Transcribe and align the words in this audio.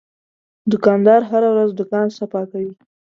دوکاندار 0.71 1.21
هره 1.31 1.49
ورځ 1.53 1.69
دوکان 1.73 2.07
صفا 2.17 2.41
کوي. 2.51 2.73